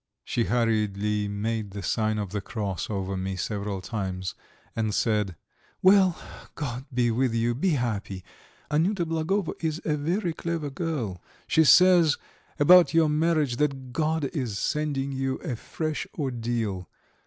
She 0.25 0.45
hurriedly 0.45 1.27
made 1.27 1.69
the 1.69 1.83
sign 1.83 2.17
of 2.17 2.31
the 2.31 2.41
cross 2.41 2.89
over 2.89 3.15
me 3.15 3.35
several 3.35 3.81
times 3.81 4.33
and 4.75 4.95
said: 4.95 5.35
"Well, 5.83 6.17
God 6.55 6.85
be 6.91 7.11
with 7.11 7.35
you. 7.35 7.53
Be 7.53 7.73
happy. 7.75 8.23
Anyuta 8.71 9.05
Blagovo 9.05 9.53
is 9.59 9.79
a 9.85 9.95
very 9.97 10.33
clever 10.33 10.71
girl; 10.71 11.21
she 11.45 11.63
says 11.63 12.17
about 12.57 12.95
your 12.95 13.09
marriage 13.09 13.57
that 13.57 13.93
God 13.93 14.25
is 14.33 14.57
sending 14.57 15.11
you 15.11 15.35
a 15.35 15.55
fresh 15.55 16.07
ordeal. 16.17 16.89